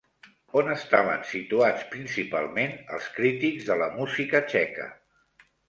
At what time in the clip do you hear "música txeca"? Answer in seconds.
4.01-4.93